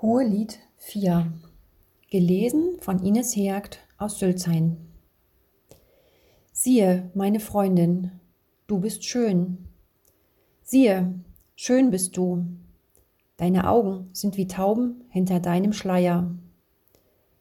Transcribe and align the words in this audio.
Hohelied 0.00 0.60
4 0.76 1.32
Gelesen 2.08 2.76
von 2.78 3.04
Ines 3.04 3.34
Hergt 3.34 3.80
aus 3.96 4.20
Sülzheim 4.20 4.76
Siehe, 6.52 7.10
meine 7.14 7.40
Freundin, 7.40 8.12
du 8.68 8.78
bist 8.78 9.04
schön. 9.04 9.66
Siehe, 10.62 11.14
schön 11.56 11.90
bist 11.90 12.16
du. 12.16 12.46
Deine 13.38 13.68
Augen 13.68 14.08
sind 14.12 14.36
wie 14.36 14.46
Tauben 14.46 15.02
hinter 15.10 15.40
deinem 15.40 15.72
Schleier. 15.72 16.30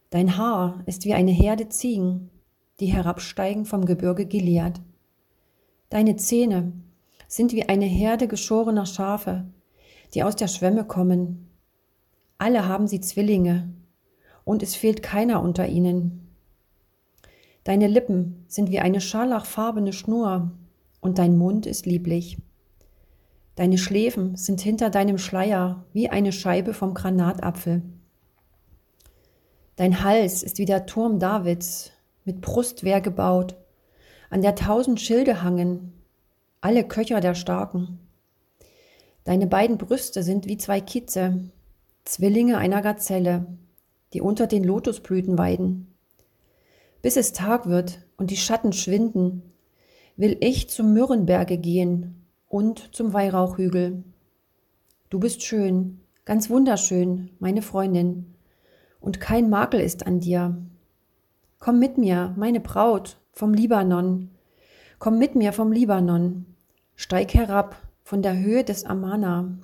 Dein 0.10 0.36
Haar 0.36 0.82
ist 0.88 1.06
wie 1.06 1.14
eine 1.14 1.30
Herde 1.30 1.70
Ziegen, 1.70 2.32
die 2.80 2.88
herabsteigen 2.88 3.66
vom 3.66 3.86
Gebirge 3.86 4.26
Gilead. 4.26 4.82
Deine 5.92 6.16
Zähne 6.16 6.72
sind 7.28 7.54
wie 7.54 7.70
eine 7.70 7.86
Herde 7.86 8.28
geschorener 8.28 8.88
Schafe, 8.88 9.46
die 10.16 10.24
aus 10.24 10.36
der 10.36 10.48
Schwemme 10.48 10.86
kommen 10.86 11.47
alle 12.38 12.68
haben 12.68 12.88
sie 12.88 13.02
Zwillinge, 13.02 13.74
und 14.44 14.64
es 14.64 14.76
fehlt 14.76 15.04
keiner 15.04 15.42
unter 15.42 15.68
ihnen. 15.68 16.28
Deine 17.64 17.88
Lippen 17.88 18.46
sind 18.48 18.72
wie 18.72 18.80
eine 18.80 19.02
scharlachfarbene 19.02 19.94
Schnur, 19.94 20.52
und 21.02 21.18
dein 21.18 21.38
Mund 21.38 21.66
ist 21.66 21.86
lieblich. 21.86 22.38
Deine 23.56 23.78
Schläfen 23.78 24.36
sind 24.36 24.62
hinter 24.62 24.90
deinem 24.90 25.18
Schleier 25.18 25.84
wie 25.92 26.10
eine 26.10 26.32
Scheibe 26.32 26.74
vom 26.74 26.94
Granatapfel. 26.94 27.82
Dein 29.76 30.04
Hals 30.04 30.44
ist 30.44 30.60
wie 30.60 30.66
der 30.66 30.86
Turm 30.86 31.20
Davids, 31.20 31.92
mit 32.24 32.42
Brustwehr 32.42 33.02
gebaut, 33.02 33.56
an 34.30 34.42
der 34.42 34.56
tausend 34.56 35.02
Schilde 35.02 35.42
hangen, 35.42 35.94
alle 36.62 36.84
Köcher 36.84 37.20
der 37.20 37.36
Starken. 37.36 38.00
Deine 39.24 39.48
beiden 39.48 39.78
Brüste 39.78 40.24
sind 40.24 40.46
wie 40.46 40.58
zwei 40.58 40.82
Kitze, 40.82 41.52
Zwillinge 42.08 42.58
einer 42.58 42.82
Gazelle, 42.82 43.46
die 44.14 44.22
unter 44.22 44.48
den 44.48 44.64
Lotusblüten 44.64 45.38
weiden. 45.38 45.94
Bis 47.02 47.18
es 47.18 47.34
Tag 47.34 47.68
wird 47.68 48.00
und 48.16 48.32
die 48.32 48.38
Schatten 48.38 48.72
schwinden, 48.72 49.52
will 50.16 50.38
ich 50.40 50.70
zum 50.70 50.94
Myrrenberge 50.94 51.58
gehen 51.58 52.26
und 52.48 52.96
zum 52.96 53.12
Weihrauchhügel. 53.12 54.06
Du 55.10 55.20
bist 55.20 55.44
schön, 55.44 56.00
ganz 56.24 56.50
wunderschön, 56.50 57.32
meine 57.40 57.62
Freundin, 57.62 58.36
und 59.02 59.20
kein 59.20 59.50
Makel 59.50 59.82
ist 59.82 60.08
an 60.08 60.22
dir. 60.22 60.66
Komm 61.60 61.78
mit 61.78 61.98
mir, 61.98 62.34
meine 62.38 62.62
Braut, 62.62 63.20
vom 63.34 63.54
Libanon. 63.54 64.30
Komm 64.98 65.20
mit 65.20 65.36
mir 65.36 65.52
vom 65.52 65.74
Libanon. 65.74 66.46
Steig 66.96 67.34
herab 67.34 67.76
von 68.02 68.22
der 68.22 68.40
Höhe 68.40 68.64
des 68.64 68.86
Amana 68.86 69.60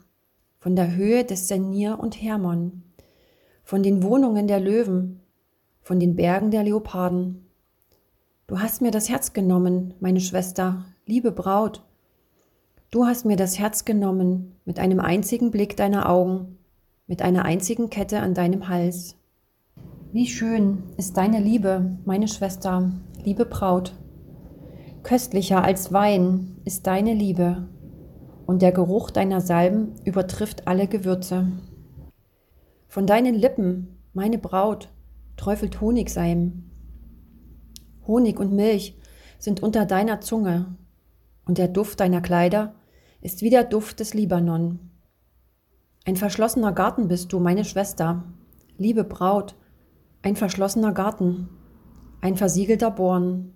von 0.64 0.78
der 0.78 0.95
Höhe 0.95 1.25
des 1.25 1.50
Senir 1.50 2.00
und 2.00 2.22
Hermon, 2.22 2.83
von 3.66 3.83
den 3.83 4.02
Wohnungen 4.02 4.47
der 4.47 4.61
Löwen, 4.61 5.20
von 5.81 6.00
den 6.00 6.16
Bergen 6.16 6.52
der 6.52 6.64
Leoparden. 6.64 7.45
Du 8.47 8.59
hast 8.59 8.81
mir 8.81 8.92
das 8.92 9.09
Herz 9.09 9.33
genommen, 9.33 9.94
meine 10.00 10.22
Schwester, 10.22 10.86
liebe 11.05 11.33
Braut. 11.33 11.83
Du 12.92 13.05
hast 13.05 13.25
mir 13.25 13.36
das 13.36 13.59
Herz 13.59 13.83
genommen 13.83 14.55
mit 14.64 14.80
einem 14.80 15.02
einzigen 15.02 15.52
Blick 15.52 15.75
deiner 15.75 16.09
Augen, 16.09 16.58
mit 17.08 17.22
einer 17.22 17.44
einzigen 17.44 17.89
Kette 17.89 18.22
an 18.22 18.33
deinem 18.33 18.70
Hals. 18.70 19.17
Wie 20.14 20.27
schön 20.27 20.83
ist 20.95 21.17
deine 21.17 21.42
Liebe, 21.42 21.98
meine 22.05 22.30
Schwester, 22.30 22.89
liebe 23.22 23.44
Braut. 23.44 23.94
Köstlicher 25.03 25.61
als 25.61 25.92
Wein 25.92 26.55
ist 26.64 26.88
deine 26.88 27.14
Liebe, 27.14 27.67
und 28.45 28.61
der 28.61 28.72
Geruch 28.72 29.11
deiner 29.11 29.41
Salben 29.41 29.94
übertrifft 30.05 30.67
alle 30.67 30.88
Gewürze. 30.88 31.47
Von 32.88 33.08
deinen 33.08 33.36
Lippen, 33.36 33.97
meine 34.13 34.38
Braut, 34.38 34.89
träufelt 35.38 35.81
Honigseim. 35.81 36.69
Honig 38.05 38.39
und 38.39 38.53
Milch 38.53 38.97
sind 39.39 39.64
unter 39.64 39.86
deiner 39.86 40.21
Zunge, 40.21 40.76
und 41.45 41.58
der 41.58 41.67
Duft 41.67 41.99
deiner 41.99 42.21
Kleider 42.21 42.76
ist 43.21 43.42
wie 43.42 43.49
der 43.49 43.64
Duft 43.64 43.99
des 43.99 44.14
Libanon. 44.14 44.92
Ein 46.05 46.15
verschlossener 46.15 46.71
Garten 46.73 47.08
bist 47.08 47.33
du, 47.33 47.39
meine 47.39 47.65
Schwester, 47.65 48.23
liebe 48.77 49.03
Braut, 49.03 49.55
ein 50.21 50.36
verschlossener 50.36 50.93
Garten, 50.93 51.49
ein 52.21 52.37
versiegelter 52.37 52.92
Born, 52.92 53.53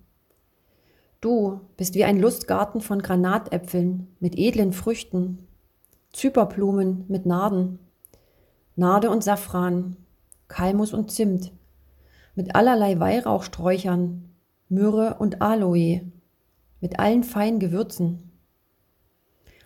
Du 1.20 1.62
bist 1.78 1.96
wie 1.96 2.04
ein 2.04 2.20
Lustgarten 2.20 2.82
von 2.82 3.02
Granatäpfeln 3.02 4.08
mit 4.20 4.38
edlen 4.38 4.72
Früchten, 4.72 5.48
Zyperblumen 6.14 7.06
mit 7.08 7.26
Narden, 7.26 7.80
Narde 8.76 9.10
und 9.10 9.24
Safran, 9.24 9.98
Kalmus 10.48 10.94
und 10.94 11.12
Zimt, 11.12 11.52
mit 12.36 12.56
allerlei 12.56 13.00
Weihrauchsträuchern, 13.00 14.30
Myrrhe 14.70 15.16
und 15.18 15.42
Aloe, 15.42 16.02
mit 16.82 17.00
allen 17.00 17.24
feinen 17.24 17.60
Gewürzen. 17.60 18.32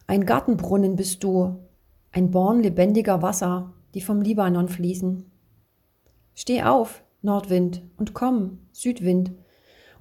Ein 0.07 0.25
Gartenbrunnen 0.25 0.95
bist 0.95 1.23
du, 1.23 1.59
ein 2.13 2.31
Born 2.31 2.61
lebendiger 2.61 3.21
Wasser, 3.21 3.73
die 3.93 4.01
vom 4.01 4.21
Libanon 4.21 4.69
fließen. 4.69 5.29
Steh 6.33 6.63
auf, 6.63 7.03
Nordwind, 7.21 7.83
und 7.97 8.13
komm, 8.13 8.59
Südwind, 8.71 9.33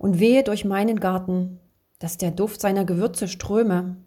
und 0.01 0.19
wehe 0.19 0.43
durch 0.43 0.65
meinen 0.65 0.99
Garten, 0.99 1.61
dass 1.99 2.17
der 2.17 2.31
Duft 2.31 2.63
seiner 2.63 2.87
Gewürze 2.87 3.29
ströme. 3.29 3.99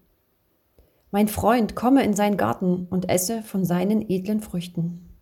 Mein 1.12 1.28
Freund, 1.28 1.76
komme 1.76 2.04
in 2.04 2.16
seinen 2.16 2.36
Garten 2.36 2.88
und 2.90 3.10
esse 3.10 3.44
von 3.44 3.64
seinen 3.64 4.10
edlen 4.10 4.42
Früchten. 4.42 5.13